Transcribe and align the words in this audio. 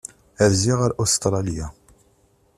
Rziɣ 0.51 0.79
ar 0.85 0.93
Ustṛalya. 1.03 1.67